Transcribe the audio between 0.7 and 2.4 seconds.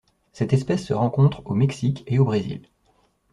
se rencontre au Mexique et au